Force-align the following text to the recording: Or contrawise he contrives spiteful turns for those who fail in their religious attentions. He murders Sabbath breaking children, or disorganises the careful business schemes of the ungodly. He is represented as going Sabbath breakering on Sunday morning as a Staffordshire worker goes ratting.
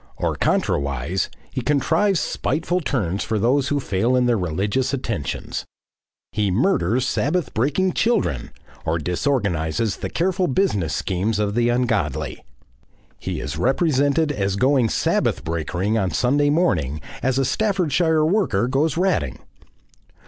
Or 0.17 0.35
contrawise 0.35 1.29
he 1.51 1.61
contrives 1.61 2.19
spiteful 2.19 2.81
turns 2.81 3.23
for 3.23 3.37
those 3.37 3.67
who 3.67 3.79
fail 3.79 4.15
in 4.15 4.25
their 4.25 4.35
religious 4.35 4.95
attentions. 4.95 5.63
He 6.31 6.49
murders 6.49 7.05
Sabbath 7.05 7.53
breaking 7.53 7.93
children, 7.93 8.49
or 8.83 8.97
disorganises 8.97 9.97
the 9.97 10.09
careful 10.09 10.47
business 10.47 10.95
schemes 10.95 11.37
of 11.37 11.53
the 11.53 11.69
ungodly. 11.69 12.43
He 13.19 13.39
is 13.39 13.57
represented 13.57 14.31
as 14.31 14.55
going 14.55 14.89
Sabbath 14.89 15.43
breakering 15.45 16.01
on 16.01 16.09
Sunday 16.09 16.49
morning 16.49 16.99
as 17.21 17.37
a 17.37 17.45
Staffordshire 17.45 18.25
worker 18.25 18.67
goes 18.67 18.97
ratting. 18.97 19.37